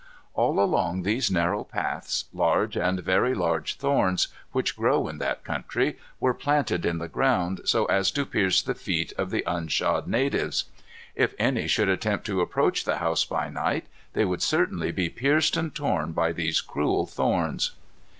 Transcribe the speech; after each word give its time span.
All 0.33 0.59
along 0.59 1.03
these 1.03 1.29
narrow 1.29 1.63
paths, 1.63 2.25
large 2.33 2.75
and 2.75 2.99
very 3.01 3.35
sharp 3.35 3.67
thorns, 3.67 4.29
which 4.51 4.75
grew 4.75 5.07
in 5.07 5.19
that 5.19 5.43
country, 5.43 5.99
were 6.19 6.33
planted 6.33 6.87
in 6.87 6.97
the 6.97 7.07
ground, 7.07 7.61
so 7.65 7.85
as 7.85 8.09
to 8.13 8.25
pierce 8.25 8.63
the 8.63 8.73
feet 8.73 9.13
of 9.15 9.29
the 9.29 9.43
unshod 9.45 10.07
natives. 10.07 10.63
If 11.13 11.35
any 11.37 11.67
should 11.67 11.87
attempt 11.87 12.25
to 12.25 12.41
approach 12.41 12.83
the 12.83 12.97
house 12.97 13.25
by 13.25 13.49
night, 13.49 13.85
they 14.13 14.25
would 14.25 14.41
certainly 14.41 14.91
be 14.91 15.07
pierced 15.07 15.55
and 15.55 15.71
torn 15.75 16.13
by 16.13 16.31
those 16.31 16.61
cruel 16.61 17.05
thorns. 17.05 17.73